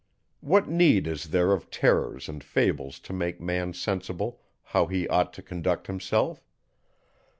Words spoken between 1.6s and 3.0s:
terrors and fables